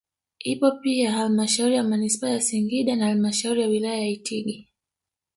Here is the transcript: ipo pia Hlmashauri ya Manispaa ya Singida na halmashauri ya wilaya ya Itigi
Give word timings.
ipo 0.39 0.71
pia 0.71 1.11
Hlmashauri 1.11 1.75
ya 1.75 1.83
Manispaa 1.83 2.29
ya 2.29 2.41
Singida 2.41 2.95
na 2.95 3.05
halmashauri 3.05 3.61
ya 3.61 3.67
wilaya 3.67 3.97
ya 3.97 4.07
Itigi 4.09 4.69